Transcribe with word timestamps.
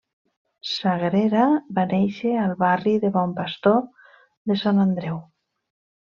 Sagrera 0.67 1.41
va 1.79 1.83
néixer 1.91 2.31
al 2.43 2.55
barri 2.63 2.93
de 3.03 3.11
Bon 3.17 3.35
Pastor 3.41 3.77
de 4.53 4.57
Sant 4.63 4.85
Andreu. 4.85 5.21